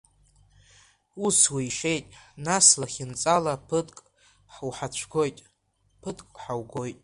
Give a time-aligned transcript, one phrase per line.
[1.25, 2.07] Ус уишеит,
[2.45, 3.97] нас, лахьынҵала, ԥыҭк
[4.65, 5.37] уҳаҵгәоит,
[6.01, 6.99] ԥыҭк ҳаугоит.